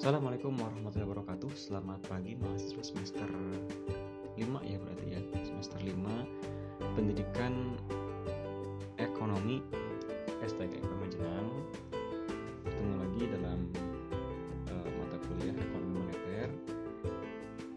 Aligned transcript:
Assalamualaikum 0.00 0.56
warahmatullahi 0.56 1.12
wabarakatuh. 1.12 1.52
Selamat 1.52 2.00
pagi 2.08 2.32
mahasiswa 2.32 2.80
semester 2.80 3.28
5 4.32 4.40
ya 4.64 4.80
berarti 4.80 5.06
ya. 5.12 5.20
Semester 5.44 5.76
5 5.76 6.96
Pendidikan 6.96 7.76
Ekonomi 8.96 9.60
Ekonomi 10.40 11.04
Jenang 11.12 11.52
Ketemu 12.64 12.94
lagi 12.96 13.22
dalam 13.28 13.60
uh, 14.72 14.88
mata 14.88 15.20
kuliah 15.28 15.52
Ekonomi 15.52 15.92
Moneter. 15.92 16.48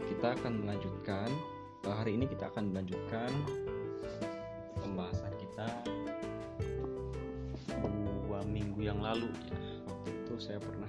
Kita 0.07 0.27
akan 0.39 0.63
melanjutkan 0.63 1.27
uh, 1.83 1.91
Hari 1.91 2.15
ini 2.15 2.23
kita 2.31 2.47
akan 2.55 2.71
melanjutkan 2.71 3.35
Pembahasan 4.79 5.35
kita 5.43 5.67
Dua 8.31 8.39
minggu 8.47 8.79
yang 8.79 9.03
lalu 9.03 9.27
ya. 9.43 9.59
Waktu 9.91 10.09
itu 10.23 10.33
saya 10.39 10.63
pernah 10.63 10.87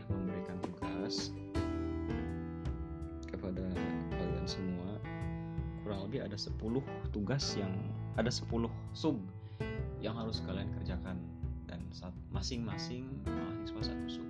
ada 6.35 6.51
10 6.51 7.15
tugas 7.15 7.55
yang 7.55 7.71
ada 8.19 8.27
10 8.27 8.67
sub 8.91 9.23
yang 10.03 10.19
harus 10.19 10.43
kalian 10.43 10.67
kerjakan. 10.75 11.23
Dan 11.71 11.87
masing-masing 12.35 13.07
mahasiswa 13.23 13.95
satu 13.95 14.07
sub. 14.11 14.27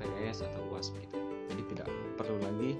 UTS 0.00 0.44
atau 0.48 0.60
UAS 0.72 0.90
begitu. 0.96 1.16
Jadi 1.52 1.62
tidak 1.76 1.88
perlu 2.16 2.38
lagi 2.40 2.76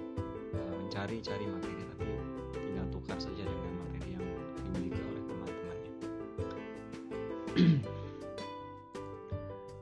uh, 0.56 0.75
mencari-cari 0.81 1.44
materi 1.44 1.82
tapi 1.97 2.08
tinggal 2.56 2.86
tukar 2.94 3.19
saja 3.20 3.42
dengan 3.44 3.72
materi 3.84 4.08
yang 4.16 4.26
dimiliki 4.64 5.00
oleh 5.00 5.22
teman-temannya. 5.28 5.92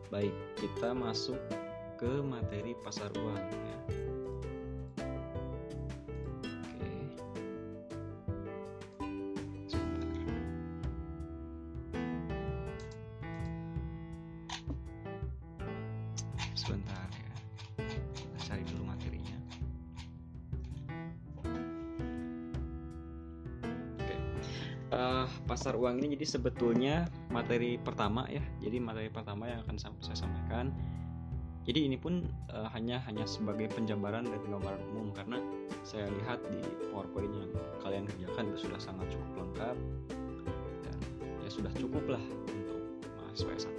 Baik, 0.12 0.34
kita 0.58 0.90
masuk 0.96 1.38
ke 1.98 2.12
materi 2.24 2.72
pasar 2.82 3.10
uang 3.18 3.67
sebetulnya 26.28 27.08
materi 27.32 27.80
pertama 27.80 28.28
ya. 28.28 28.44
Jadi 28.60 28.76
materi 28.76 29.08
pertama 29.08 29.48
yang 29.48 29.64
akan 29.64 29.76
saya 30.04 30.28
sampaikan. 30.28 30.68
Jadi 31.64 31.84
ini 31.84 31.96
pun 32.00 32.24
uh, 32.52 32.68
hanya 32.72 33.00
hanya 33.04 33.28
sebagai 33.28 33.68
penjabaran 33.72 34.28
dan 34.28 34.40
gambaran 34.44 34.80
umum. 34.92 35.12
Karena 35.16 35.40
saya 35.84 36.08
lihat 36.12 36.44
di 36.52 36.60
powerpoint 36.92 37.32
yang 37.32 37.52
kalian 37.80 38.04
kerjakan 38.04 38.52
itu 38.52 38.68
sudah 38.68 38.80
sangat 38.80 39.08
cukup 39.08 39.32
lengkap. 39.48 39.76
Dan 40.84 40.96
ya 41.44 41.50
sudah 41.52 41.72
cukup 41.76 42.04
lah 42.12 42.24
untuk 42.44 42.80
mahasiswa 43.20 43.68
satu 43.68 43.76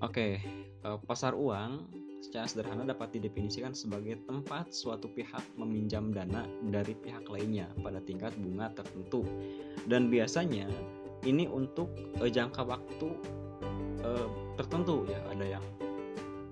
Oke, 0.00 0.40
Eh, 0.80 0.98
pasar 1.04 1.36
uang 1.36 1.99
secara 2.20 2.44
sederhana 2.44 2.84
dapat 2.84 3.16
didefinisikan 3.16 3.72
sebagai 3.72 4.20
tempat 4.28 4.70
suatu 4.70 5.08
pihak 5.08 5.40
meminjam 5.56 6.12
dana 6.12 6.44
dari 6.68 6.92
pihak 6.92 7.24
lainnya 7.32 7.72
pada 7.80 7.98
tingkat 8.04 8.36
bunga 8.36 8.68
tertentu. 8.76 9.24
Dan 9.88 10.12
biasanya 10.12 10.68
ini 11.24 11.48
untuk 11.48 11.88
uh, 12.20 12.28
jangka 12.28 12.60
waktu 12.64 13.08
uh, 14.04 14.28
tertentu 14.60 15.08
ya. 15.08 15.20
Ada 15.32 15.58
yang 15.58 15.64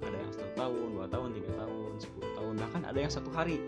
ada 0.01 0.17
yang 0.17 0.33
satu 0.33 0.51
tahun 0.57 0.87
dua 0.97 1.07
tahun 1.13 1.29
tiga 1.37 1.51
tahun 1.61 1.93
sepuluh 2.01 2.31
tahun 2.33 2.55
bahkan 2.57 2.83
ada 2.89 2.99
yang 2.99 3.13
satu 3.13 3.31
hari. 3.31 3.61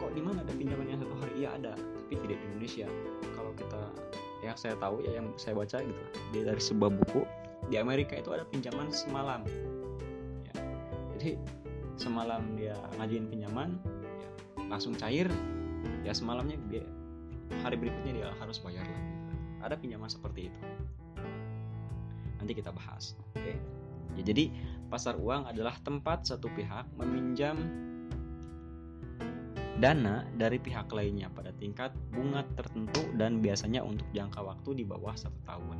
Kok 0.00 0.12
di 0.16 0.22
mana 0.24 0.40
ada 0.40 0.52
pinjaman 0.56 0.88
yang 0.88 1.00
satu 1.04 1.14
hari? 1.20 1.32
Iya 1.44 1.48
ada. 1.60 1.72
Tapi 1.76 2.14
tidak 2.24 2.38
di 2.40 2.44
Indonesia. 2.56 2.88
Kalau 3.36 3.52
kita 3.52 3.82
yang 4.40 4.56
saya 4.56 4.74
tahu 4.80 5.02
ya 5.04 5.18
yang 5.18 5.28
saya 5.36 5.52
baca 5.58 5.82
gitu 5.82 6.02
dari 6.32 6.62
sebuah 6.62 6.90
buku 6.94 7.26
di 7.68 7.76
Amerika 7.76 8.16
itu 8.16 8.32
ada 8.32 8.46
pinjaman 8.48 8.88
semalam. 8.88 9.44
ya. 9.44 9.77
Jadi 11.18 11.34
semalam 11.98 12.54
dia 12.54 12.78
ngajuin 12.94 13.26
pinjaman 13.26 13.74
ya, 14.22 14.30
langsung 14.70 14.94
cair 14.94 15.26
ya 16.06 16.14
semalamnya 16.14 16.54
dia 16.70 16.86
hari 17.66 17.74
berikutnya 17.74 18.22
dia 18.22 18.28
harus 18.38 18.62
bayar 18.62 18.86
lagi 18.86 19.12
ada 19.58 19.74
pinjaman 19.74 20.06
seperti 20.06 20.46
itu 20.46 20.60
nanti 22.38 22.54
kita 22.54 22.70
bahas 22.70 23.18
oke 23.18 23.42
okay? 23.42 23.58
ya, 24.14 24.22
jadi 24.22 24.54
pasar 24.86 25.18
uang 25.18 25.50
adalah 25.50 25.74
tempat 25.82 26.22
satu 26.22 26.46
pihak 26.54 26.86
meminjam 26.94 27.58
dana 29.78 30.26
dari 30.34 30.58
pihak 30.58 30.90
lainnya 30.90 31.30
pada 31.30 31.54
tingkat 31.54 31.94
bunga 32.10 32.42
tertentu 32.58 33.06
dan 33.14 33.38
biasanya 33.38 33.82
untuk 33.82 34.06
jangka 34.10 34.42
waktu 34.42 34.82
di 34.82 34.84
bawah 34.86 35.14
satu 35.14 35.38
tahun. 35.46 35.78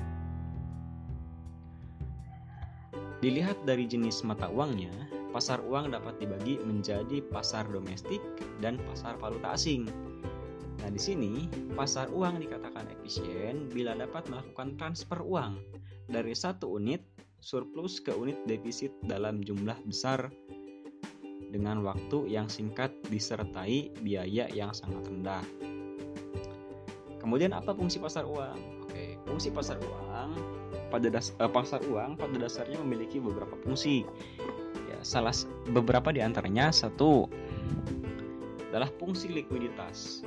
Dilihat 3.19 3.67
dari 3.67 3.91
jenis 3.91 4.23
mata 4.23 4.47
uangnya, 4.47 4.95
pasar 5.31 5.61
uang 5.65 5.93
dapat 5.93 6.17
dibagi 6.21 6.61
menjadi 6.65 7.21
pasar 7.29 7.69
domestik 7.69 8.21
dan 8.65 8.81
pasar 8.89 9.17
valuta 9.21 9.55
asing. 9.55 9.89
Nah, 10.79 10.91
di 10.95 11.01
sini 11.01 11.51
pasar 11.75 12.09
uang 12.15 12.39
dikatakan 12.39 12.87
efisien 12.99 13.67
bila 13.69 13.99
dapat 13.99 14.31
melakukan 14.31 14.79
transfer 14.79 15.21
uang 15.21 15.59
dari 16.09 16.33
satu 16.33 16.79
unit 16.79 17.03
surplus 17.39 18.03
ke 18.03 18.15
unit 18.15 18.39
defisit 18.47 18.95
dalam 19.07 19.43
jumlah 19.43 19.77
besar 19.87 20.31
dengan 21.49 21.81
waktu 21.81 22.29
yang 22.29 22.47
singkat 22.47 22.93
disertai 23.09 23.93
biaya 24.05 24.47
yang 24.53 24.71
sangat 24.77 25.07
rendah. 25.09 25.45
Kemudian 27.19 27.53
apa 27.53 27.75
fungsi 27.75 27.99
pasar 27.99 28.25
uang? 28.25 28.89
Oke, 28.89 29.19
fungsi 29.27 29.53
pasar 29.53 29.77
uang 29.83 30.31
pada 30.89 31.13
das 31.13 31.37
uh, 31.37 31.51
pasar 31.51 31.85
uang 31.85 32.17
pada 32.17 32.37
dasarnya 32.41 32.81
memiliki 32.81 33.21
beberapa 33.21 33.55
fungsi. 33.61 34.09
Salah 35.01 35.33
beberapa 35.71 36.11
di 36.11 36.19
antaranya 36.19 36.75
satu 36.75 37.31
adalah 38.69 38.91
fungsi 39.01 39.33
likuiditas. 39.33 40.27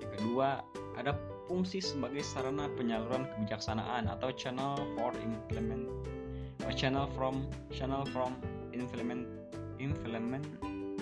Yang 0.00 0.10
kedua, 0.16 0.64
ada 0.96 1.12
fungsi 1.46 1.78
sebagai 1.78 2.24
sarana 2.24 2.66
penyaluran 2.74 3.28
kebijaksanaan 3.36 4.10
atau 4.10 4.32
channel 4.34 4.74
for 4.98 5.14
implement 5.22 5.86
uh, 6.66 6.72
channel 6.74 7.06
from 7.14 7.46
channel 7.70 8.02
from 8.10 8.34
implement 8.74 9.28
implement 9.78 10.42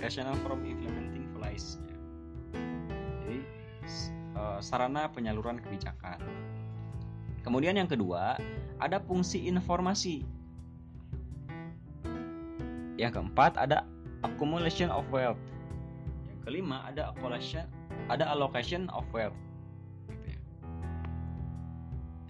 uh, 0.02 0.10
channel 0.10 0.36
from 0.44 0.66
implementing 0.68 1.24
policy. 1.32 1.80
Jadi 3.24 3.40
uh, 4.36 4.60
sarana 4.60 5.08
penyaluran 5.08 5.62
kebijakan. 5.62 6.20
Kemudian 7.44 7.76
yang 7.76 7.88
kedua, 7.88 8.40
ada 8.80 8.98
fungsi 9.04 9.48
informasi. 9.48 10.24
Yang 12.94 13.20
keempat 13.20 13.58
ada 13.58 13.82
accumulation 14.22 14.88
of 14.88 15.04
wealth. 15.10 15.40
Kelima 16.44 16.84
ada 16.88 17.12
allocation 17.16 17.64
ada 18.12 18.24
allocation 18.28 18.86
of 18.92 19.04
wealth. 19.10 19.36
Gitu 20.08 20.36
ya. 20.36 20.40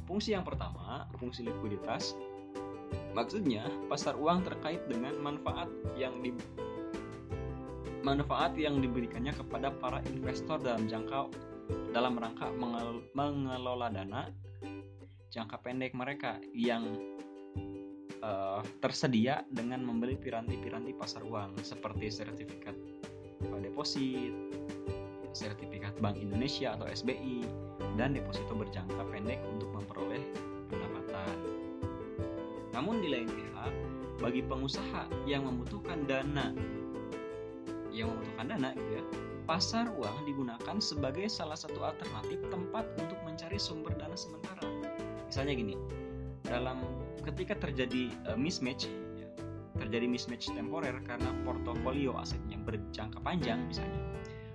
fungsi 0.07 0.37
yang 0.37 0.47
pertama 0.47 1.09
fungsi 1.19 1.43
likuiditas. 1.47 2.15
Maksudnya 3.15 3.67
pasar 3.91 4.15
uang 4.19 4.47
terkait 4.47 4.83
dengan 4.91 5.15
manfaat 5.23 5.71
yang 5.99 6.19
di 6.23 6.35
manfaat 8.05 8.53
yang 8.61 8.85
diberikannya 8.85 9.33
kepada 9.33 9.73
para 9.81 10.05
investor 10.13 10.61
dalam 10.61 10.85
jangka 10.85 11.31
dalam 11.97 12.21
rangka 12.21 12.53
mengelola 13.17 13.89
dana 13.89 14.29
jangka 15.33 15.57
pendek 15.65 15.97
mereka 15.97 16.37
yang 16.53 16.85
uh, 18.25 18.61
tersedia 18.81 19.45
dengan 19.53 19.85
membeli 19.85 20.17
piranti-piranti 20.17 20.97
pasar 20.97 21.21
uang 21.21 21.61
seperti 21.61 22.09
sertifikat 22.09 22.73
deposit, 23.61 24.33
sertifikat 25.37 25.93
Bank 26.01 26.17
Indonesia 26.17 26.73
atau 26.79 26.89
SBI, 26.89 27.45
dan 28.01 28.17
deposito 28.17 28.57
berjangka 28.57 29.03
pendek 29.13 29.43
untuk 29.51 29.69
memperoleh 29.77 30.23
pendapatan. 30.73 31.37
Namun 32.73 33.05
di 33.05 33.09
lain 33.13 33.29
pihak, 33.29 33.73
bagi 34.23 34.41
pengusaha 34.47 35.11
yang 35.29 35.45
membutuhkan 35.45 36.07
dana, 36.09 36.55
yang 37.93 38.15
membutuhkan 38.15 38.47
dana 38.57 38.69
gitu 38.79 38.91
ya, 38.97 39.05
pasar 39.45 39.91
uang 39.93 40.25
digunakan 40.25 40.77
sebagai 40.81 41.29
salah 41.29 41.59
satu 41.59 41.83
alternatif 41.85 42.41
tempat 42.49 42.89
untuk 42.97 43.19
mencari 43.27 43.61
sumber 43.61 43.93
dana 44.01 44.17
sementara. 44.17 44.65
Misalnya 45.29 45.55
gini, 45.59 45.75
dalam 46.47 46.81
ketika 47.23 47.55
terjadi 47.61 48.11
uh, 48.27 48.39
mismatch 48.39 48.91
terjadi 49.75 50.07
mismatch 50.07 50.55
temporer 50.55 50.95
karena 51.03 51.35
portofolio 51.43 52.15
asetnya 52.19 52.59
berjangka 52.63 53.19
panjang 53.21 53.67
misalnya. 53.67 54.03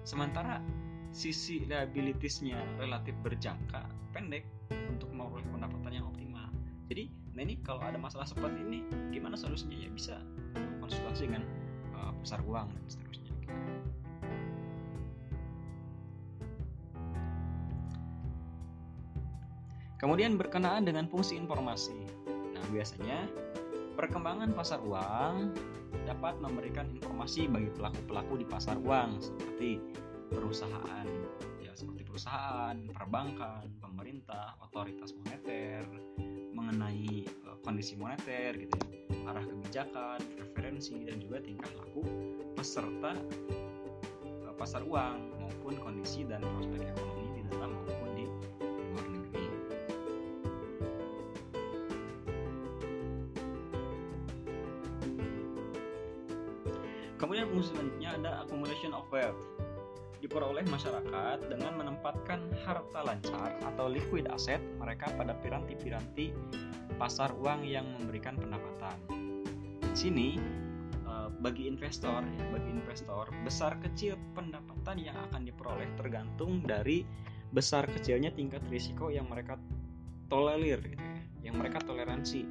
Sementara 0.07 0.63
sisi 1.11 1.67
liabilitiesnya 1.67 2.79
relatif 2.79 3.13
berjangka 3.19 3.83
pendek 4.15 4.47
untuk 4.89 5.11
memperoleh 5.11 5.45
pendapatan 5.51 5.91
yang 5.91 6.05
optimal. 6.07 6.47
Jadi, 6.89 7.11
nah 7.35 7.41
ini 7.45 7.59
kalau 7.61 7.83
ada 7.83 7.99
masalah 7.99 8.25
seperti 8.25 8.57
ini, 8.63 8.79
gimana 9.13 9.37
solusinya 9.37 9.77
ya 9.77 9.89
bisa 9.91 10.15
konsultasi 10.81 11.29
dengan 11.29 11.43
uh, 11.93 12.15
pasar 12.23 12.41
uang 12.47 12.71
dan 12.73 12.83
seterusnya. 12.89 13.29
Kemudian 19.99 20.39
berkenaan 20.39 20.87
dengan 20.87 21.11
fungsi 21.11 21.35
informasi. 21.35 21.91
Biasanya 22.69 23.25
Perkembangan 23.99 24.55
pasar 24.55 24.79
uang 24.79 25.51
dapat 26.07 26.39
memberikan 26.39 26.87
informasi 26.87 27.51
bagi 27.51 27.67
pelaku-pelaku 27.75 28.39
di 28.39 28.47
pasar 28.47 28.79
uang 28.79 29.19
seperti 29.19 29.75
perusahaan 30.31 31.03
ya 31.59 31.75
seperti 31.75 32.07
perusahaan, 32.07 32.79
perbankan, 32.95 33.67
pemerintah, 33.83 34.55
otoritas 34.63 35.11
moneter 35.19 35.83
mengenai 36.55 37.27
uh, 37.43 37.59
kondisi 37.59 37.99
moneter 37.99 38.55
gitu 38.55 38.71
ya, 38.87 39.35
arah 39.35 39.43
kebijakan, 39.43 40.23
preferensi 40.31 40.95
dan 41.03 41.19
juga 41.19 41.43
tingkah 41.43 41.67
laku 41.75 42.07
peserta 42.55 43.19
uh, 44.47 44.55
pasar 44.55 44.87
uang 44.87 45.43
maupun 45.43 45.75
kondisi 45.75 46.23
dan 46.23 46.39
prospek 46.55 46.87
ekonomi 46.87 47.35
di 47.35 47.41
dalam 47.51 47.75
Kemudian 57.19 57.51
fungsi 57.51 57.75
selanjutnya 57.75 58.09
ada 58.15 58.31
accumulation 58.47 58.95
of 58.95 59.03
wealth. 59.11 59.43
Diperoleh 60.23 60.63
masyarakat 60.67 61.51
dengan 61.51 61.79
menempatkan 61.79 62.43
harta 62.63 62.99
lancar 63.03 63.55
atau 63.63 63.91
liquid 63.91 64.27
asset 64.31 64.59
mereka 64.79 65.11
pada 65.15 65.35
piranti-piranti 65.43 66.31
pasar 66.95 67.31
uang 67.35 67.63
yang 67.63 67.87
memberikan 67.99 68.35
pendapatan. 68.39 68.95
Di 69.83 69.95
sini 69.95 70.39
eh, 71.07 71.29
bagi 71.43 71.67
investor, 71.67 72.23
ya, 72.23 72.43
bagi 72.51 72.71
investor 72.71 73.31
besar 73.43 73.79
kecil 73.83 74.19
pendapatan 74.35 74.99
yang 74.99 75.15
akan 75.31 75.47
diperoleh 75.47 75.87
tergantung 75.99 76.63
dari 76.63 77.03
besar 77.55 77.87
kecilnya 77.87 78.31
tingkat 78.35 78.63
risiko 78.67 79.07
yang 79.11 79.27
mereka 79.27 79.59
tolerir, 80.29 80.79
gitu 80.83 81.03
ya, 81.03 81.51
yang 81.51 81.55
mereka 81.59 81.81
toleransi. 81.83 82.45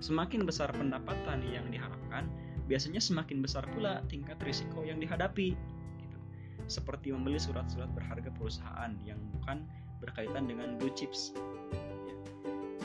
Semakin 0.00 0.48
besar 0.48 0.72
pendapatan 0.72 1.44
yang 1.44 1.68
diharapkan, 1.68 2.26
biasanya 2.70 3.02
semakin 3.02 3.42
besar 3.42 3.66
pula 3.74 3.98
tingkat 4.06 4.38
risiko 4.46 4.86
yang 4.86 5.02
dihadapi 5.02 5.58
gitu. 5.98 6.18
seperti 6.70 7.10
membeli 7.10 7.42
surat-surat 7.42 7.90
berharga 7.90 8.30
perusahaan 8.38 8.94
yang 9.02 9.18
bukan 9.34 9.66
berkaitan 9.98 10.46
dengan 10.46 10.78
blue 10.78 10.94
chips 10.94 11.34
ya. 11.74 12.14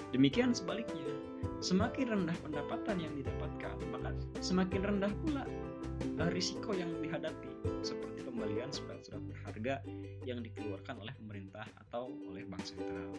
demikian 0.10 0.58
sebaliknya 0.58 1.06
semakin 1.62 2.18
rendah 2.18 2.38
pendapatan 2.42 2.98
yang 2.98 3.14
didapatkan 3.14 3.78
maka 3.94 4.10
semakin 4.42 4.82
rendah 4.82 5.14
pula 5.22 5.46
risiko 6.34 6.74
yang 6.74 6.90
dihadapi 7.06 7.54
seperti 7.86 8.26
pembelian 8.26 8.74
surat-surat 8.74 9.22
berharga 9.22 9.86
yang 10.26 10.42
dikeluarkan 10.42 10.98
oleh 10.98 11.14
pemerintah 11.14 11.70
atau 11.86 12.10
oleh 12.26 12.42
bank 12.50 12.66
sentral 12.66 13.14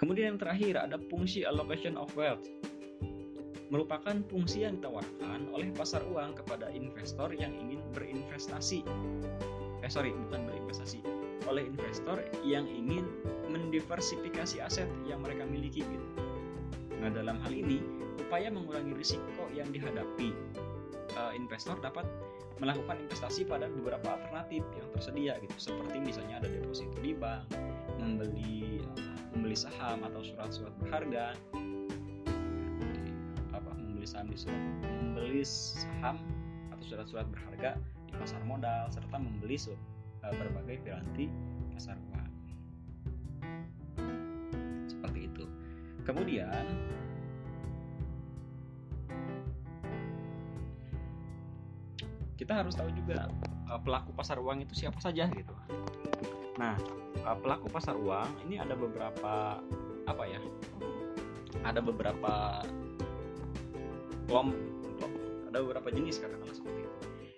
kemudian 0.00 0.34
yang 0.34 0.40
terakhir 0.40 0.80
ada 0.80 0.96
fungsi 1.12 1.44
allocation 1.44 2.00
of 2.00 2.08
wealth 2.16 2.48
merupakan 3.68 4.14
fungsi 4.30 4.62
yang 4.62 4.78
ditawarkan 4.78 5.50
oleh 5.50 5.74
pasar 5.74 6.02
uang 6.06 6.38
kepada 6.38 6.70
investor 6.70 7.34
yang 7.34 7.50
ingin 7.58 7.82
berinvestasi. 7.90 8.86
Eh 9.82 9.90
sorry, 9.90 10.14
bukan 10.14 10.46
berinvestasi, 10.46 11.02
oleh 11.50 11.66
investor 11.66 12.22
yang 12.46 12.66
ingin 12.66 13.06
mendiversifikasi 13.50 14.62
aset 14.62 14.88
yang 15.06 15.22
mereka 15.22 15.46
miliki 15.46 15.82
gitu. 15.82 16.06
Nah, 16.98 17.10
dalam 17.12 17.38
hal 17.42 17.52
ini, 17.52 17.82
upaya 18.22 18.50
mengurangi 18.50 18.96
risiko 18.96 19.46
yang 19.54 19.68
dihadapi 19.70 20.34
uh, 21.14 21.32
investor 21.36 21.78
dapat 21.78 22.06
melakukan 22.56 22.96
investasi 23.04 23.44
pada 23.44 23.68
beberapa 23.68 24.16
alternatif 24.16 24.64
yang 24.80 24.88
tersedia 24.96 25.32
gitu, 25.44 25.70
seperti 25.70 26.00
misalnya 26.00 26.40
ada 26.40 26.48
deposito 26.48 26.96
di 27.04 27.12
bank, 27.12 27.52
membeli 28.00 28.80
uh, 28.80 29.16
membeli 29.36 29.56
saham 29.58 30.00
atau 30.08 30.24
surat-surat 30.24 30.72
berharga, 30.80 31.36
saham 34.06 34.30
di 34.30 34.38
surat 34.38 34.62
membeli 34.86 35.42
saham 35.42 36.22
atau 36.70 36.84
surat-surat 36.86 37.26
berharga 37.26 37.74
di 38.06 38.14
pasar 38.14 38.40
modal 38.46 38.86
serta 38.94 39.18
membeli 39.18 39.58
uh, 40.22 40.32
berbagai 40.32 40.78
piranti 40.86 41.26
pasar 41.74 41.98
uang. 41.98 42.30
Seperti 44.86 45.26
itu. 45.26 45.44
Kemudian 46.06 46.64
kita 52.38 52.62
harus 52.62 52.78
tahu 52.78 52.94
juga 52.94 53.26
uh, 53.66 53.80
pelaku 53.82 54.14
pasar 54.14 54.38
uang 54.38 54.62
itu 54.62 54.86
siapa 54.86 55.02
saja 55.02 55.26
gitu. 55.34 55.54
Nah, 56.62 56.78
uh, 57.26 57.36
pelaku 57.42 57.66
pasar 57.66 57.98
uang 57.98 58.46
ini 58.46 58.62
ada 58.62 58.78
beberapa 58.78 59.58
apa 60.06 60.24
ya? 60.30 60.38
Ada 61.66 61.82
beberapa 61.82 62.62
kelompok 64.26 65.10
ada 65.48 65.58
beberapa 65.62 65.88
jenis 65.88 66.20
katakanlah 66.20 66.52
seperti 66.52 66.84
itu. 66.84 66.96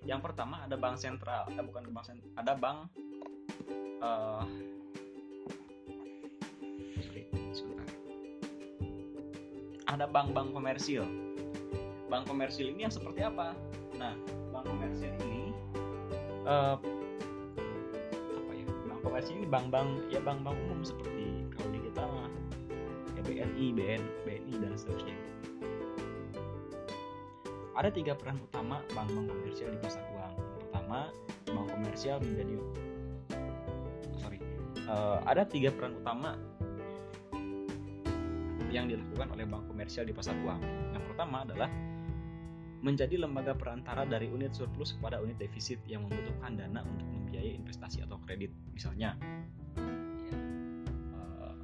Yang 0.09 0.21
pertama 0.25 0.65
ada 0.65 0.75
bank 0.75 0.97
sentral. 0.97 1.47
Eh, 1.53 1.63
bukan 1.63 1.87
bank 1.93 2.05
sentral 2.09 2.33
ada 2.35 2.53
bank 2.57 2.79
uh, 4.03 4.45
ada 9.89 10.05
bank-bank 10.05 10.53
komersil. 10.53 11.05
Bank 12.13 12.29
komersil 12.29 12.71
ini 12.73 12.87
yang 12.87 12.95
seperti 12.95 13.25
apa? 13.25 13.57
Nah 13.97 14.15
bank 14.53 14.65
komersil 14.69 15.11
ini 15.25 15.51
uh, 16.45 16.77
apa 18.37 18.53
ya? 18.53 18.67
Bank 18.87 19.01
komersil 19.03 19.35
ini 19.41 19.47
bank-bank 19.49 19.89
ya 20.13 20.21
bank-bank 20.23 20.57
umum 20.69 20.81
seperti 20.85 21.47
kalau 21.57 21.69
di 21.73 21.81
kita 21.89 22.05
BNI, 23.29 23.67
BN, 23.77 24.03
BNI 24.25 24.55
dan 24.57 24.73
seterusnya. 24.73 25.38
Ada 27.79 27.95
tiga 27.95 28.19
peran 28.19 28.43
utama 28.43 28.83
bank-bank 28.91 29.31
komersial 29.31 29.71
di 29.71 29.79
pasar 29.79 30.03
uang. 30.11 30.35
Pertama, 30.67 31.15
bank 31.47 31.67
komersial 31.71 32.19
menjadi 32.19 32.55
sorry, 34.19 34.43
uh, 34.91 35.23
ada 35.23 35.47
tiga 35.47 35.71
peran 35.71 35.95
utama 35.95 36.35
yang 38.75 38.91
dilakukan 38.91 39.31
oleh 39.31 39.47
bank 39.47 39.71
komersial 39.71 40.03
di 40.03 40.11
pasar 40.11 40.35
uang. 40.43 40.59
Yang 40.91 41.05
pertama 41.07 41.47
adalah 41.47 41.71
menjadi 42.83 43.15
lembaga 43.15 43.55
perantara 43.55 44.03
dari 44.03 44.27
unit 44.27 44.59
surplus 44.59 44.99
kepada 44.99 45.23
unit 45.23 45.39
defisit 45.39 45.79
yang 45.87 46.03
membutuhkan 46.03 46.59
dana 46.59 46.83
untuk 46.83 47.07
membiayai 47.07 47.63
investasi 47.63 48.03
atau 48.03 48.19
kredit. 48.27 48.51
Misalnya, 48.75 49.15
ya, 49.79 49.87
uh, 51.15 51.55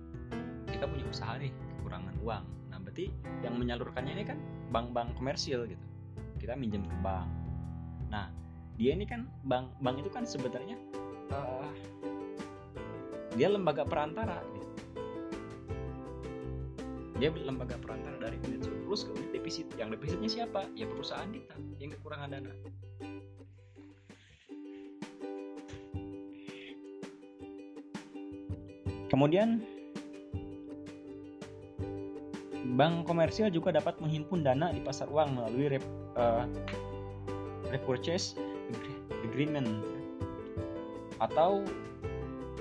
kita 0.70 0.86
punya 0.86 1.10
usaha 1.10 1.34
nih 1.42 1.50
kekurangan 1.50 2.14
uang. 2.22 2.44
Nah, 2.70 2.78
berarti 2.78 3.10
yang 3.42 3.58
menyalurkannya 3.58 4.14
ini 4.14 4.22
kan 4.30 4.38
bank-bank 4.70 5.18
komersial 5.18 5.66
gitu 5.66 5.93
kita 6.44 6.60
minjem 6.60 6.84
ke 6.84 6.96
bank. 7.00 7.24
Nah 8.12 8.28
dia 8.76 8.92
ini 8.92 9.08
kan 9.08 9.24
bank 9.48 9.72
bank 9.80 9.96
itu 10.04 10.12
kan 10.12 10.28
sebenarnya 10.28 10.76
uh, 11.32 11.72
dia 13.32 13.48
lembaga 13.48 13.88
perantara 13.88 14.44
gitu. 14.52 14.68
dia 17.14 17.30
lembaga 17.30 17.78
perantara 17.80 18.18
dari 18.20 18.36
unit 18.44 18.60
surplus 18.60 19.08
ke 19.08 19.10
unit 19.16 19.32
defisit. 19.32 19.64
Yang 19.80 19.96
defisitnya 19.96 20.28
siapa? 20.28 20.68
Ya 20.76 20.84
perusahaan 20.84 21.30
kita 21.32 21.56
yang 21.80 21.96
kekurangan 21.96 22.36
dana. 22.36 22.52
Kemudian 29.08 29.62
Bank 32.64 33.04
komersial 33.04 33.52
juga 33.52 33.76
dapat 33.76 34.00
menghimpun 34.00 34.40
dana 34.40 34.72
di 34.72 34.80
pasar 34.80 35.12
uang 35.12 35.36
melalui 35.36 35.76
rep, 35.76 35.84
uh, 36.16 36.48
repurchase 37.68 38.40
agreement 39.28 39.84
atau 41.20 41.60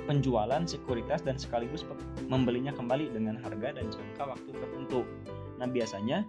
penjualan 0.03 0.67
sekuritas 0.67 1.23
dan 1.23 1.39
sekaligus 1.39 1.87
membelinya 2.27 2.75
kembali 2.75 3.15
dengan 3.15 3.39
harga 3.39 3.79
dan 3.79 3.87
jangka 3.87 4.35
waktu 4.35 4.51
tertentu. 4.51 5.07
Nah 5.55 5.67
biasanya 5.71 6.27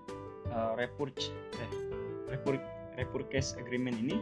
uh, 0.54 0.78
repurchase 0.78 1.34
eh, 1.58 1.70
repur, 2.30 2.54
repurchase 2.94 3.58
agreement 3.58 3.98
ini 3.98 4.14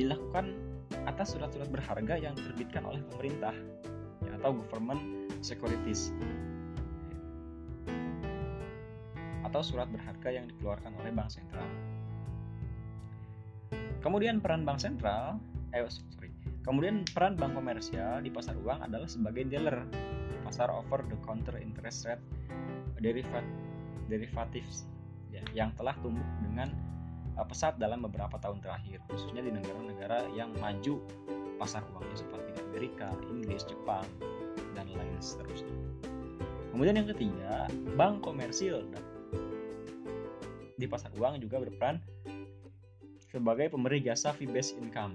dilakukan 0.00 0.56
atas 1.04 1.36
surat-surat 1.36 1.68
berharga 1.68 2.16
yang 2.16 2.32
diterbitkan 2.38 2.86
oleh 2.88 3.02
pemerintah 3.12 3.52
ya, 4.24 4.32
atau 4.40 4.56
government 4.56 5.28
securities. 5.44 6.14
Atau 9.52 9.60
surat 9.60 9.84
berharga 9.92 10.32
yang 10.32 10.48
dikeluarkan 10.48 10.96
oleh 10.96 11.12
bank 11.12 11.28
sentral. 11.28 11.68
Kemudian 14.00 14.40
peran 14.40 14.64
bank 14.64 14.80
sentral, 14.80 15.36
eh 15.76 15.84
sorry, 15.92 16.32
kemudian 16.64 17.04
peran 17.12 17.36
bank 17.36 17.52
komersial 17.52 18.24
di 18.24 18.32
pasar 18.32 18.56
uang 18.56 18.80
adalah 18.80 19.04
sebagai 19.04 19.44
dealer 19.44 19.84
pasar 20.40 20.72
over 20.72 21.04
the 21.04 21.20
counter 21.28 21.60
interest 21.60 22.08
rate 22.08 22.24
derivat 23.04 23.44
derivatives 24.08 24.88
ya, 25.28 25.44
yang 25.52 25.70
telah 25.76 25.92
tumbuh 26.00 26.24
dengan 26.40 26.72
uh, 27.36 27.44
pesat 27.44 27.76
dalam 27.76 28.00
beberapa 28.08 28.40
tahun 28.40 28.64
terakhir, 28.64 29.04
khususnya 29.12 29.44
di 29.44 29.52
negara-negara 29.52 30.32
yang 30.32 30.48
maju 30.56 30.96
pasar 31.60 31.84
uangnya 31.92 32.16
seperti 32.24 32.50
Amerika, 32.72 33.12
Inggris, 33.28 33.68
Jepang, 33.68 34.08
dan 34.72 34.88
lain 34.90 35.14
seterusnya. 35.20 35.76
Kemudian 36.72 36.96
yang 36.98 37.08
ketiga, 37.12 37.68
bank 38.00 38.24
komersil 38.24 38.80
di 40.82 40.90
pasar 40.90 41.14
uang 41.14 41.38
juga 41.38 41.62
berperan 41.62 42.02
sebagai 43.30 43.70
pemberi 43.70 44.02
jasa 44.02 44.34
fee 44.34 44.50
based 44.50 44.74
income. 44.82 45.14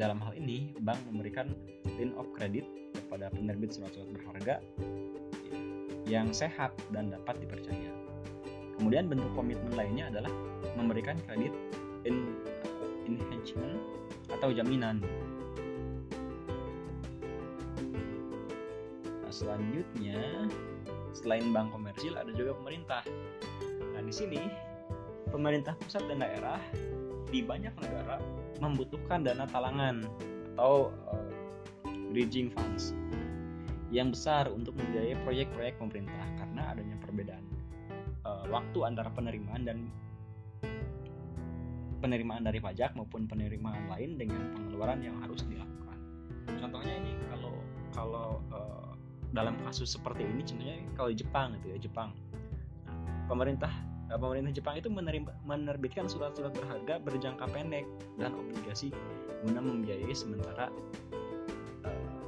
Dalam 0.00 0.16
hal 0.24 0.32
ini, 0.32 0.72
bank 0.80 0.96
memberikan 1.12 1.52
line 2.00 2.16
of 2.16 2.24
credit 2.32 2.64
kepada 2.96 3.28
penerbit 3.28 3.76
surat-surat 3.76 4.08
berharga 4.16 4.64
yang 6.08 6.32
sehat 6.32 6.72
dan 6.88 7.12
dapat 7.12 7.36
dipercaya. 7.44 7.92
Kemudian 8.80 9.12
bentuk 9.12 9.28
komitmen 9.36 9.76
lainnya 9.76 10.08
adalah 10.08 10.32
memberikan 10.72 11.20
kredit 11.28 11.52
in, 12.08 12.32
enhancement 13.04 13.76
atau 14.32 14.56
jaminan. 14.56 15.04
Nah, 19.20 19.32
selanjutnya, 19.32 20.48
selain 21.12 21.52
bank 21.52 21.72
komersil 21.76 22.16
ada 22.16 22.32
juga 22.32 22.56
pemerintah 22.56 23.04
di 24.06 24.14
sini 24.14 24.38
pemerintah 25.34 25.74
pusat 25.82 26.06
dan 26.06 26.22
daerah 26.22 26.62
di 27.26 27.42
banyak 27.42 27.74
negara 27.82 28.22
membutuhkan 28.62 29.26
dana 29.26 29.50
talangan 29.50 30.06
atau 30.54 30.94
uh, 31.10 31.26
bridging 32.14 32.54
funds 32.54 32.94
yang 33.90 34.14
besar 34.14 34.46
untuk 34.46 34.78
membiayai 34.78 35.18
proyek-proyek 35.26 35.74
pemerintah 35.82 36.22
karena 36.38 36.70
adanya 36.70 36.96
perbedaan 37.02 37.42
uh, 38.22 38.46
waktu 38.46 38.78
antara 38.86 39.10
penerimaan 39.10 39.66
dan 39.66 39.78
penerimaan 41.98 42.46
dari 42.46 42.62
pajak 42.62 42.94
maupun 42.94 43.26
penerimaan 43.26 43.90
lain 43.90 44.14
dengan 44.14 44.54
pengeluaran 44.54 45.02
yang 45.02 45.18
harus 45.18 45.42
dilakukan. 45.50 45.98
Contohnya 46.62 46.94
ini 47.02 47.12
kalau 47.26 47.54
kalau 47.90 48.28
uh, 48.54 48.94
dalam 49.34 49.58
kasus 49.66 49.98
seperti 49.98 50.22
ini 50.22 50.46
contohnya 50.46 50.76
kalau 50.94 51.10
Jepang 51.10 51.58
gitu 51.58 51.66
ya 51.74 51.78
Jepang. 51.82 52.14
Nah, 52.86 53.26
pemerintah 53.26 53.70
Eh, 53.70 53.85
pemerintah 54.14 54.54
Jepang 54.54 54.78
itu 54.78 54.88
menerbitkan 55.42 56.06
surat-surat 56.06 56.54
berharga 56.54 57.02
berjangka 57.02 57.46
pendek 57.50 57.86
dan 58.22 58.30
obligasi 58.38 58.94
guna 59.42 59.58
membiayai 59.58 60.14
sementara 60.14 60.70
uh, 61.82 62.26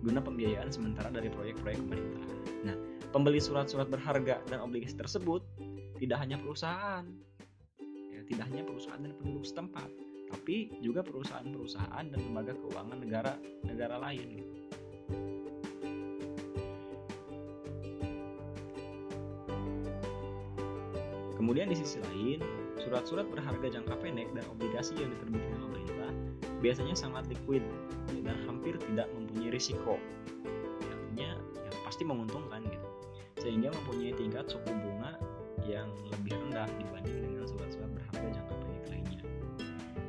guna 0.00 0.24
pembiayaan 0.24 0.72
sementara 0.72 1.12
dari 1.12 1.28
proyek-proyek 1.28 1.76
pemerintah. 1.76 2.24
Nah, 2.64 2.76
pembeli 3.12 3.40
surat-surat 3.40 3.92
berharga 3.92 4.40
dan 4.48 4.64
obligasi 4.64 4.96
tersebut 4.96 5.44
tidak 6.00 6.24
hanya 6.24 6.40
perusahaan, 6.40 7.04
ya, 8.08 8.20
tidak 8.24 8.48
hanya 8.48 8.64
perusahaan 8.64 9.00
dan 9.04 9.12
penduduk 9.20 9.44
setempat, 9.44 9.88
tapi 10.32 10.72
juga 10.80 11.04
perusahaan-perusahaan 11.04 12.04
dan 12.08 12.18
lembaga 12.18 12.56
keuangan 12.56 12.96
negara 12.96 13.36
negara 13.68 14.00
lain. 14.00 14.40
Gitu. 14.40 14.52
Kemudian 21.50 21.66
di 21.66 21.82
sisi 21.82 21.98
lain, 21.98 22.38
surat-surat 22.78 23.26
berharga 23.26 23.74
jangka 23.74 23.98
pendek 23.98 24.30
dan 24.38 24.46
obligasi 24.54 24.94
yang 24.94 25.10
diterbitkan 25.18 25.58
pemerintah 25.58 26.14
biasanya 26.62 26.94
sangat 26.94 27.26
liquid 27.26 27.58
dan 28.22 28.38
hampir 28.46 28.78
tidak 28.86 29.10
mempunyai 29.18 29.50
risiko. 29.50 29.98
Artinya 30.86 31.34
ya 31.34 31.74
pasti 31.82 32.06
menguntungkan 32.06 32.62
gitu. 32.70 32.88
Sehingga 33.42 33.74
mempunyai 33.82 34.14
tingkat 34.14 34.46
suku 34.46 34.70
bunga 34.70 35.18
yang 35.66 35.90
lebih 36.14 36.38
rendah 36.38 36.70
dibanding 36.78 37.18
dengan 37.18 37.42
surat-surat 37.42 37.90
berharga 37.98 38.26
jangka 38.30 38.54
pendek 38.54 38.84
lainnya. 38.86 39.22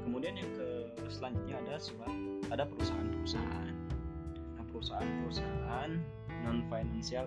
Kemudian 0.05 0.37
yang 0.37 0.49
ke 0.53 0.69
selanjutnya 1.09 1.57
ada 1.65 1.81
surat 1.81 2.13
ada 2.53 2.69
perusahaan-perusahaan. 2.69 3.73
Nah, 4.61 4.65
perusahaan-perusahaan 4.69 5.89
non 6.45 6.61
financial 6.69 7.25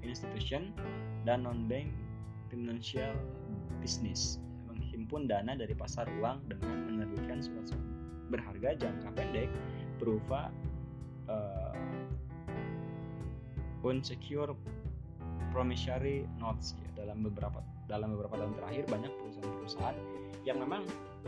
institution 0.00 0.72
dan 1.28 1.44
non 1.44 1.68
bank 1.68 1.92
financial 2.52 3.16
business 3.82 4.38
menghimpun 4.70 5.26
dana 5.28 5.58
dari 5.58 5.74
pasar 5.74 6.06
uang 6.22 6.46
dengan 6.46 6.78
menerbitkan 6.88 7.42
surat 7.42 7.68
berharga 8.32 8.78
jangka 8.78 9.10
pendek 9.12 9.50
berupa 10.00 10.48
uh, 11.28 11.76
unsecure 13.84 14.56
promissory 15.52 16.24
notes 16.40 16.78
ya, 16.80 17.04
dalam 17.04 17.20
beberapa 17.26 17.60
dalam 17.90 18.16
beberapa 18.16 18.40
tahun 18.40 18.56
terakhir 18.56 18.84
banyak 18.88 19.12
perusahaan-perusahaan 19.20 19.96
yang 20.48 20.58
memang 20.58 20.82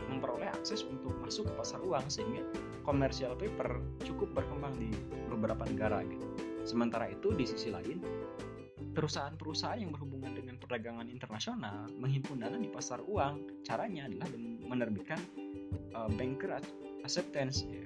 memperoleh 0.09 0.49
akses 0.49 0.81
untuk 0.83 1.13
masuk 1.21 1.45
ke 1.47 1.53
pasar 1.55 1.79
uang 1.85 2.03
sehingga 2.09 2.41
commercial 2.83 3.37
paper 3.37 3.79
cukup 4.01 4.33
berkembang 4.33 4.73
di 4.81 4.89
beberapa 5.29 5.63
negara 5.69 6.01
gitu. 6.03 6.25
Sementara 6.65 7.13
itu 7.13 7.29
di 7.31 7.45
sisi 7.45 7.69
lain 7.69 8.01
perusahaan-perusahaan 8.95 9.83
yang 9.83 9.91
berhubungan 9.91 10.31
dengan 10.31 10.55
perdagangan 10.55 11.11
internasional 11.11 11.91
menghimpun 11.99 12.39
dana 12.39 12.55
di 12.55 12.71
pasar 12.71 13.03
uang. 13.03 13.67
Caranya 13.67 14.07
adalah 14.07 14.31
menerbitkan 14.63 15.19
uh, 15.91 16.07
banker 16.15 16.55
acceptance 17.03 17.67
ya. 17.67 17.83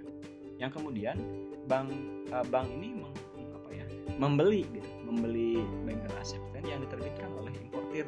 yang 0.62 0.70
kemudian 0.70 1.18
bank 1.66 1.90
uh, 2.30 2.46
bank 2.54 2.70
ini 2.70 3.02
meng, 3.02 3.16
apa 3.58 3.70
ya 3.74 3.86
membeli 4.22 4.70
gitu. 4.70 4.90
Membeli 5.02 5.58
banker 5.90 6.14
acceptance 6.22 6.70
yang 6.70 6.86
diterbitkan 6.86 7.34
oleh 7.42 7.52
importir. 7.58 8.06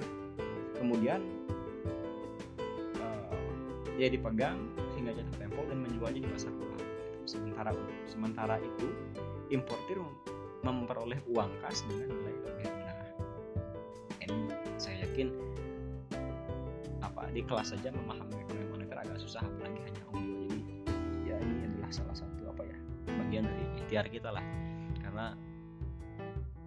Kemudian 0.77 1.25
uh, 3.01 3.33
dia 3.97 4.13
dipegang 4.13 4.61
sehingga 4.93 5.17
jatuh 5.17 5.35
tempo 5.41 5.65
dan 5.65 5.81
menjualnya 5.81 6.21
di 6.21 6.29
pasar 6.29 6.53
uang. 6.53 6.85
Sementara 7.25 7.73
sementara 8.05 8.55
itu 8.61 8.87
importir 9.49 9.97
memperoleh 10.61 11.17
uang 11.33 11.49
kas 11.65 11.81
dengan 11.89 12.13
nilai 12.13 12.35
lebih 12.45 12.80
mungkin 15.29 15.37
apa 17.01 17.29
di 17.33 17.41
kelas 17.45 17.73
saja 17.73 17.93
memahami 17.93 18.33
ekonomi 18.41 18.65
moneter 18.73 18.97
agak 18.97 19.17
susah 19.21 19.41
apalagi 19.45 19.79
hanya 19.85 20.01
audio. 20.09 20.37
Jadi 20.49 20.59
ya 21.29 21.35
ini 21.37 21.61
adalah 21.69 21.91
salah 21.93 22.15
satu 22.17 22.41
apa 22.49 22.61
ya 22.65 22.77
bagian 23.05 23.43
dari 23.45 23.63
ikhtiar 23.81 24.05
kita 24.09 24.29
lah. 24.33 24.45
Karena 25.01 25.37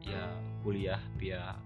ya 0.04 0.22
kuliah 0.62 1.00
via 1.18 1.58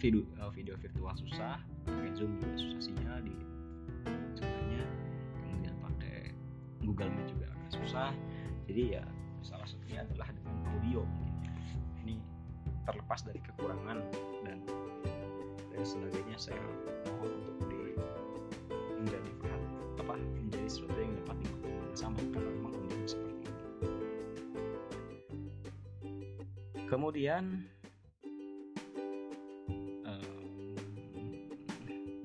video 0.00 0.24
eh, 0.24 0.50
video 0.56 0.74
virtual 0.80 1.12
susah 1.12 1.60
pakai 1.84 2.10
zoom 2.16 2.40
juga 2.40 2.56
susah 2.56 2.80
sinyal 2.80 3.20
di 3.20 3.36
sebenarnya 4.32 4.84
kemudian 5.44 5.74
pakai 5.84 6.16
Google 6.82 7.10
Meet 7.12 7.26
juga 7.36 7.46
agak 7.52 7.70
susah. 7.84 8.10
Jadi 8.70 8.82
ya 8.96 9.04
salah 9.44 9.66
satunya 9.66 10.02
adalah 10.06 10.30
dengan 10.32 10.56
audio 10.72 11.04
mungkin. 11.04 11.52
Ini 12.00 12.16
terlepas 12.88 13.20
dari 13.22 13.40
kekurangan 13.44 13.98
dan 14.44 14.58
dan 15.70 15.82
sebagainya 15.84 16.36
saya 16.36 16.60
mohon 17.08 17.30
untuk 17.40 17.68
di 17.68 17.94
menjadi 19.00 19.30
perhat 19.40 19.62
apa 20.00 20.14
menjadi 20.16 20.68
sesuatu 20.68 20.98
yang 21.00 21.14
dapat 21.24 21.36
dimaknai 21.40 21.80
bersama 21.88 22.18
karena 22.32 22.50
memang 22.52 22.72
umum 22.76 23.02
seperti 23.08 23.40
ini. 23.44 23.54
Kemudian 26.90 27.44
em, 30.04 30.76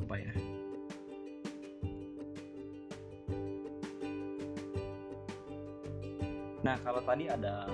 apa 0.03 0.15
ya? 0.19 0.34
Nah, 6.65 6.81
kalau 6.81 6.98
tadi 7.05 7.29
ada 7.29 7.69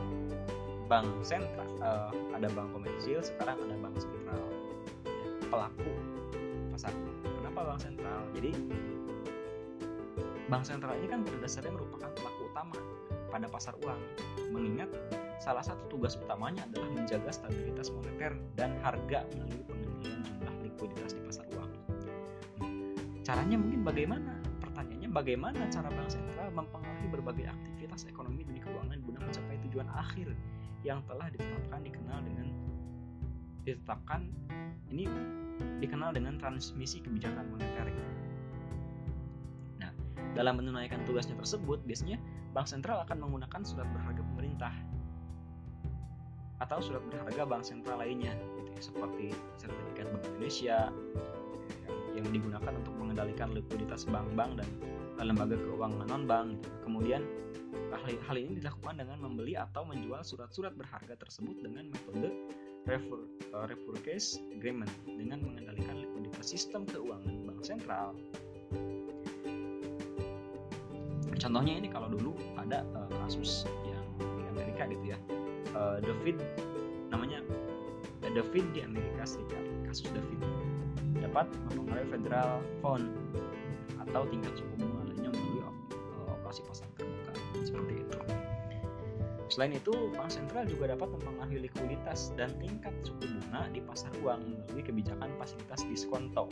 bank 0.91 1.07
sentral, 1.23 1.71
eh, 1.79 2.35
ada 2.35 2.51
bank 2.51 2.67
komersil, 2.75 3.23
sekarang 3.23 3.55
ada 3.63 3.79
bank 3.79 3.95
sentral. 3.95 4.43
Ya, 5.07 5.27
pelaku 5.47 5.91
pasar. 6.75 6.91
Kenapa 7.23 7.59
bank 7.63 7.79
sentral? 7.79 8.21
Jadi 8.35 8.51
bank 10.51 10.63
sentral 10.67 10.99
ini 10.99 11.07
kan 11.07 11.23
pada 11.23 11.37
dasarnya 11.39 11.71
merupakan 11.71 12.11
pelaku 12.11 12.41
utama 12.51 12.75
pada 13.31 13.47
pasar 13.47 13.73
uang. 13.87 14.01
Mengingat 14.51 14.91
salah 15.39 15.63
satu 15.63 15.87
tugas 15.87 16.19
utamanya 16.19 16.67
adalah 16.67 16.91
menjaga 16.91 17.31
stabilitas 17.31 17.87
moneter 17.95 18.35
dan 18.59 18.75
harga 18.83 19.23
melalui 19.31 19.63
pengendalian 19.63 20.19
jumlah 20.27 20.53
likuiditas 20.59 21.15
di 21.15 21.21
pasar 21.23 21.47
uang. 21.55 21.71
Nah, 21.71 22.71
caranya 23.23 23.55
mungkin 23.55 23.87
bagaimana? 23.87 24.30
Bagaimana 25.11 25.67
cara 25.67 25.91
bank 25.91 26.07
sentral 26.07 26.55
mempengaruhi 26.55 27.11
berbagai 27.11 27.51
aktivitas 27.51 28.07
ekonomi 28.07 28.47
dan 28.47 28.63
keuangan 28.63 28.95
guna 29.03 29.19
mencapai 29.19 29.59
tujuan 29.67 29.91
akhir 29.91 30.31
yang 30.87 31.03
telah 31.03 31.27
ditetapkan 31.27 31.83
dikenal 31.83 32.19
dengan 32.23 32.47
ditetapkan 33.67 34.21
ini 34.87 35.05
dikenal 35.83 36.15
dengan 36.15 36.39
transmisi 36.39 37.03
kebijakan 37.03 37.43
moneter. 37.51 37.91
Nah, 39.83 39.91
dalam 40.31 40.63
menunaikan 40.63 41.03
tugasnya 41.03 41.35
tersebut, 41.35 41.83
biasanya 41.83 42.15
bank 42.55 42.71
sentral 42.71 43.03
akan 43.03 43.19
menggunakan 43.19 43.61
surat 43.67 43.91
berharga 43.91 44.23
pemerintah 44.23 44.73
atau 46.63 46.79
surat 46.79 47.03
berharga 47.11 47.43
bank 47.43 47.67
sentral 47.67 47.99
lainnya, 47.99 48.31
gitu 48.63 48.69
ya, 48.71 48.79
seperti 48.79 49.25
sertifikat 49.59 50.07
Bank 50.13 50.23
Indonesia 50.29 50.93
yang 52.13 52.27
digunakan 52.29 52.73
untuk 52.77 52.93
mengendalikan 53.01 53.49
likuiditas 53.55 54.05
bank-bank 54.05 54.61
dan 54.61 54.69
lembaga 55.27 55.57
keuangan 55.57 56.07
non-bank. 56.09 56.47
gitu. 56.57 56.69
Kemudian 56.85 57.21
hal, 58.01 58.35
ini 58.35 58.57
dilakukan 58.59 58.99
dengan 58.99 59.17
membeli 59.21 59.53
atau 59.55 59.85
menjual 59.85 60.23
surat-surat 60.25 60.73
berharga 60.73 61.15
tersebut 61.19 61.59
dengan 61.61 61.91
metode 61.91 62.29
refer, 62.89 63.21
uh, 63.53 63.65
repurchase 63.69 64.41
agreement 64.49 64.89
dengan 65.05 65.43
mengendalikan 65.45 66.01
likuiditas 66.01 66.49
sistem 66.49 66.87
keuangan 66.89 67.45
bank 67.45 67.61
sentral. 67.61 68.17
Contohnya 71.41 71.73
ini 71.81 71.89
kalau 71.89 72.09
dulu 72.09 72.37
ada 72.57 72.85
uh, 72.93 73.09
kasus 73.25 73.65
yang 73.85 74.05
di 74.17 74.45
Amerika 74.53 74.85
gitu 74.89 75.05
ya, 75.13 75.17
uh, 75.73 75.97
David 76.01 76.37
namanya 77.09 77.41
uh, 78.25 78.31
David 78.33 78.65
di 78.77 78.85
Amerika 78.85 79.25
Serikat, 79.25 79.65
kasus 79.89 80.09
David 80.13 80.39
dapat 81.21 81.49
mempengaruhi 81.73 82.09
federal 82.09 82.61
fund 82.81 83.09
atau 84.09 84.25
tingkat 84.29 84.53
suku 84.57 84.90
operasi 86.51 86.67
pasar 86.67 86.87
terbuka 86.99 87.31
seperti 87.63 87.93
itu. 88.03 88.17
Selain 89.47 89.71
itu, 89.71 89.95
bank 90.11 90.31
sentral 90.31 90.67
juga 90.67 90.91
dapat 90.91 91.07
mempengaruhi 91.15 91.63
likuiditas 91.71 92.35
dan 92.35 92.51
tingkat 92.59 92.91
suku 93.07 93.23
bunga 93.23 93.71
di 93.71 93.79
pasar 93.79 94.11
uang 94.19 94.43
melalui 94.67 94.83
kebijakan 94.83 95.31
fasilitas 95.39 95.87
diskonto 95.87 96.51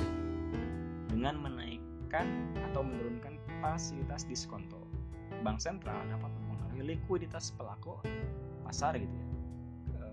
dengan 1.12 1.36
menaikkan 1.44 2.28
atau 2.72 2.80
menurunkan 2.80 3.36
fasilitas 3.60 4.24
diskonto. 4.24 4.80
Bank 5.44 5.60
sentral 5.60 6.00
dapat 6.08 6.32
mempengaruhi 6.32 6.96
likuiditas 6.96 7.52
pelaku 7.60 8.00
pasar 8.64 8.96
gitu 8.96 9.12
ya, 9.12 10.08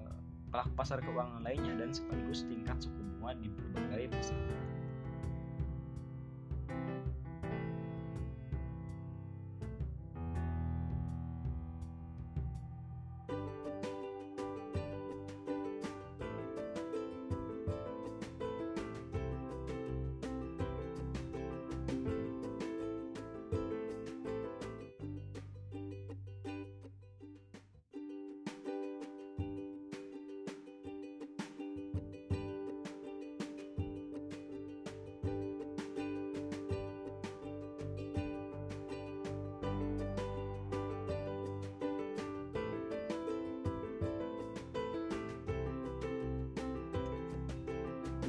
pelaku 0.51 0.70
pasar 0.75 0.99
keuangan 0.99 1.46
lainnya 1.46 1.79
dan 1.79 1.94
sekaligus 1.94 2.42
tingkat 2.51 2.75
suku 2.83 2.99
bunga 3.22 3.38
di 3.38 3.51
berbagai 3.55 4.11
pasar. 4.18 4.38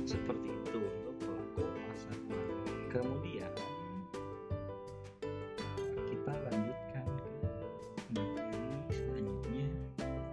Seperti 0.08 0.56
itu 0.56 0.80
untuk 0.80 1.16
pelaku 1.20 1.68
pasar. 1.92 2.16
Kemudian 2.96 3.52
eh, 5.28 6.00
kita 6.08 6.32
lanjutkan 6.48 7.06
ke 7.12 7.28
materi 8.16 8.72
selanjutnya. 8.88 9.68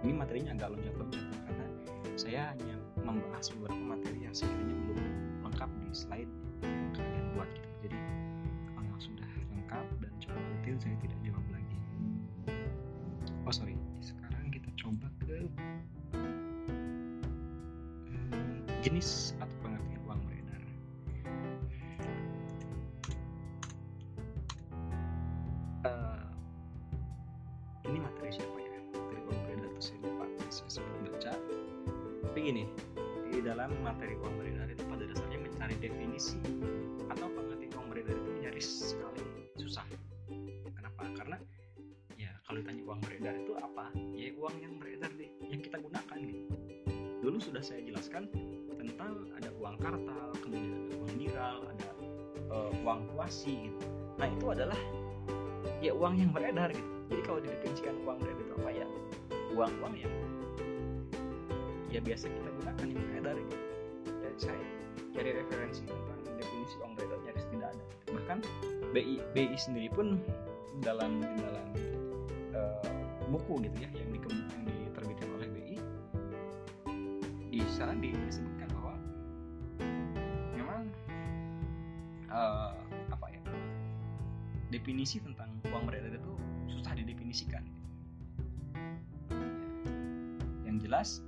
Ini 0.07 0.15
materinya 0.15 0.55
agak 0.55 0.79
loncat-loncat 0.79 1.27
karena 1.43 1.67
saya 2.15 2.55
hanya 2.55 2.79
membahas 3.03 3.51
beberapa 3.51 3.99
materi 3.99 4.23
yang 4.23 4.31
sekiranya 4.31 4.79
belum 4.87 5.03
lengkap 5.43 5.67
di 5.83 5.91
slide 5.91 6.31
yang 6.63 6.87
kalian 6.95 7.35
buat 7.35 7.49
gitu. 7.51 7.67
Jadi 7.83 7.99
kalau 8.71 8.95
sudah 8.95 9.27
lengkap 9.51 9.87
dan 9.99 10.11
cukup 10.23 10.39
detail 10.55 10.79
saya 10.79 10.95
tidak 11.03 11.19
jawab 11.19 11.43
lagi. 11.51 11.77
Oh 13.43 13.53
sorry, 13.53 13.75
sekarang 13.99 14.55
kita 14.55 14.71
coba 14.79 15.11
ke 15.21 15.45
hmm, 16.15 17.19
jenis 18.81 19.24
gini, 32.45 32.69
di 33.33 33.41
dalam 33.41 33.73
materi 33.81 34.13
uang 34.21 34.37
beredar 34.37 34.69
itu 34.69 34.85
pada 34.85 35.01
dasarnya 35.09 35.41
mencari 35.41 35.75
definisi 35.81 36.37
atau 37.09 37.25
pengertian 37.33 37.73
uang 37.73 37.87
beredar 37.89 38.13
itu 38.13 38.31
nyaris 38.37 38.67
sekali 38.93 39.49
susah. 39.57 39.81
Kenapa? 40.77 41.09
Karena 41.17 41.37
ya 42.21 42.29
kalau 42.45 42.61
ditanya 42.61 42.85
uang 42.85 43.01
beredar 43.01 43.33
itu 43.33 43.57
apa? 43.57 43.89
Ya 44.13 44.29
uang 44.37 44.61
yang 44.61 44.77
beredar 44.77 45.09
deh, 45.17 45.33
yang 45.49 45.57
kita 45.57 45.81
gunakan 45.81 46.17
gitu. 46.21 46.53
Dulu 47.25 47.37
sudah 47.41 47.65
saya 47.65 47.81
jelaskan 47.81 48.29
tentang 48.77 49.25
ada 49.33 49.49
uang 49.57 49.81
kartal, 49.81 50.29
kemudian 50.37 50.85
ada 50.85 50.95
uang 51.01 51.13
miral, 51.17 51.57
ada 51.65 51.89
eh, 52.45 52.71
uang 52.85 53.09
kuasi 53.17 53.73
gitu. 53.73 53.81
Nah 54.21 54.29
itu 54.29 54.45
adalah 54.53 54.77
ya 55.81 55.97
uang 55.97 56.21
yang 56.21 56.29
beredar 56.29 56.69
gitu. 56.69 56.93
Jadi 57.09 57.21
kalau 57.25 57.41
didefinisikan 57.41 57.97
uang 58.05 58.21
beredar 58.21 58.45
itu 58.45 58.53
apa 58.61 58.69
ya? 58.69 58.87
Uang-uang 59.57 59.95
yang 59.97 60.13
ya 61.95 62.03
biasa 62.03 62.27
kita 62.27 62.49
gunakan 62.59 62.85
yang 62.91 63.05
kayak 63.07 63.23
dari 63.23 63.43
dari 64.03 64.35
saya 64.35 64.63
cari 65.15 65.31
referensi 65.31 65.87
tentang 65.87 66.19
definisi 66.35 66.75
uang 66.83 66.91
Breto 66.99 67.15
nyaris 67.23 67.45
tidak 67.47 67.69
ada. 67.71 67.85
Bahkan 68.11 68.37
BI 68.91 69.15
BI 69.31 69.55
sendiri 69.55 69.87
pun 69.95 70.19
dalam 70.83 71.23
dalam 71.23 71.67
uh, 72.51 72.83
buku 73.31 73.63
gitu 73.63 73.77
ya 73.79 73.89
yang, 73.95 74.11
di, 74.11 74.19
yang 74.19 74.63
diterbitkan 74.67 75.29
oleh 75.39 75.47
BI 75.55 75.75
di 77.55 77.63
sana 77.71 77.95
disebutkan 77.95 78.67
bahwa 78.75 78.93
memang 80.51 80.91
uh, 82.27 82.75
apa 83.07 83.25
ya 83.31 83.39
definisi 84.67 85.23
tentang 85.23 85.47
uang 85.71 85.87
beredar 85.87 86.11
itu 86.11 86.33
susah 86.75 86.91
didefinisikan 86.99 87.63
gitu. 87.63 87.87
yang 90.67 90.75
jelas 90.83 91.23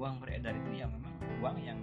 uang 0.00 0.16
beredar 0.16 0.56
itu 0.56 0.80
ya 0.80 0.88
memang 0.88 1.12
uang 1.44 1.60
yang 1.60 1.76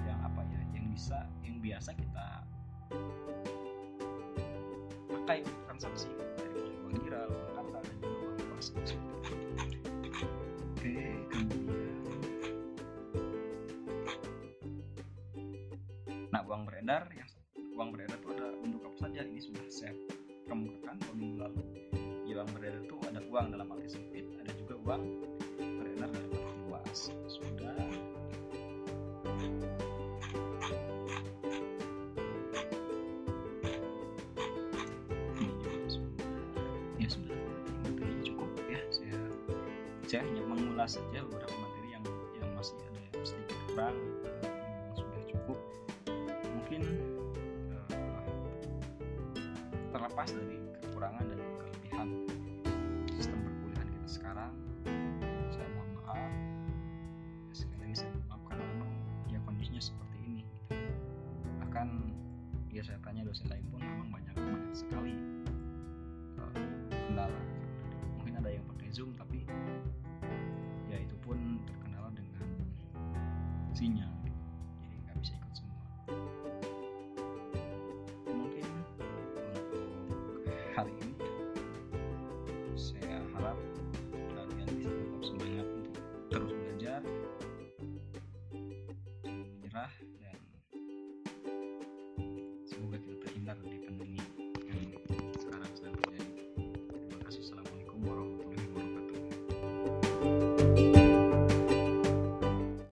yang 0.00 0.16
apa 0.24 0.40
ya 0.48 0.60
yang 0.72 0.88
bisa 0.88 1.28
yang 1.44 1.60
biasa 1.60 1.92
kita 1.92 2.40
pakai 5.12 5.44
untuk 5.44 5.60
transaksi. 5.68 6.08
Dari 6.40 6.72
uang 6.88 6.96
giral 7.04 7.28
uang 7.28 7.68
kata 7.68 7.84
dan 7.84 7.96
juga 8.00 8.16
uang 8.16 8.40
pas 8.48 8.66
oke 10.72 10.96
kemudian 11.28 11.92
nah 16.32 16.40
uang 16.48 16.64
beredar 16.64 17.04
yang 17.12 17.28
uang 17.76 17.88
beredar 17.92 18.16
itu 18.16 18.28
ada 18.32 18.56
bentuk 18.56 18.80
apa 18.88 18.96
saja? 19.04 19.20
Ini 19.20 19.36
sudah 19.36 19.68
saya 19.68 19.92
kemukakan 20.48 20.96
minggu 21.12 21.44
lalu. 21.44 21.60
Ya, 22.24 22.40
uang 22.40 22.56
beredar 22.56 22.80
itu 22.80 22.96
ada 23.04 23.20
uang 23.28 23.52
dalam 23.52 23.68
arti 23.68 24.00
sempit 24.00 24.24
ada 24.40 24.48
juga 24.56 24.80
uang 24.80 25.33
sudah. 26.94 27.74
Ya 37.02 37.08
sudah. 37.10 37.34
Materi 37.82 38.14
cukup 38.22 38.46
ya. 38.70 38.78
Saya 38.94 39.18
saya 40.06 40.22
hanya 40.22 40.42
mengulas 40.46 40.94
saja 40.94 41.26
beberapa 41.26 41.50
materi 41.58 41.98
yang 41.98 42.04
yang 42.38 42.50
masih 42.54 42.78
ada 42.78 43.02
yang 43.10 43.26
sedikit 43.26 43.58
kurang 43.74 43.96
yang 44.86 44.94
sudah 44.94 45.22
cukup. 45.34 45.58
Mungkin 46.46 46.82
uh, 47.74 48.22
terlepas 49.90 50.30
dari 50.30 50.63
ya 62.74 62.82
saya 62.82 62.98
tanya 63.06 63.22
dosen 63.22 63.46
lain 63.46 63.62
pun 63.70 63.78
memang 63.78 64.10
banyak 64.10 64.34
sekali 64.74 65.14
uh, 66.42 66.50
kendala. 66.90 67.38
Mungkin 68.18 68.34
ada 68.42 68.50
yang 68.50 68.66
pakai 68.66 68.90
zoom 68.90 69.14
tapi 69.14 69.46
ya 70.90 70.98
itu 70.98 71.14
pun 71.22 71.38
terkendala 71.70 72.10
dengan 72.18 72.42
sinyal 73.70 74.13